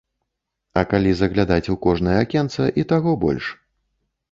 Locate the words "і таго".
2.83-3.17